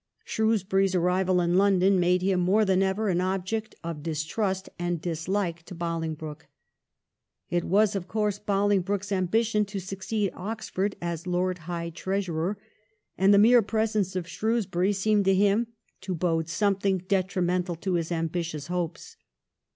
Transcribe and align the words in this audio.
Shrewsbury's 0.25 0.95
arrival 0.95 1.39
in 1.41 1.57
London 1.59 1.99
made 1.99 2.23
him 2.23 2.39
more 2.39 2.65
than 2.65 2.81
ever 2.81 3.09
an 3.09 3.21
object 3.21 3.75
of 3.83 4.01
distrust 4.01 4.67
and 4.79 4.99
dislike 4.99 5.61
to 5.67 5.75
Bolingbroke. 5.75 6.47
It 7.51 7.65
was 7.65 7.95
of 7.95 8.07
course 8.07 8.39
Bolingbroke's 8.39 9.11
ambition 9.11 9.63
to 9.65 9.79
succeed 9.79 10.31
Oxford 10.33 10.95
as 11.03 11.27
Lord 11.27 11.59
High 11.69 11.91
Treasurer, 11.91 12.57
and 13.15 13.31
the 13.31 13.37
mere 13.37 13.61
presence 13.61 14.15
of 14.15 14.27
Shrewsbury 14.27 14.91
seemed 14.91 15.25
to 15.25 15.35
him 15.35 15.67
to 16.01 16.15
bode 16.15 16.49
something 16.49 17.03
detrimental 17.07 17.75
to 17.75 17.93
his 17.93 18.11
ambitious 18.11 18.65
hopes. 18.69 19.17